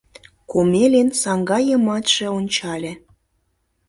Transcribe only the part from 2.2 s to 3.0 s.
ончале.